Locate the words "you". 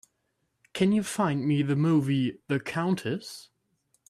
0.93-1.03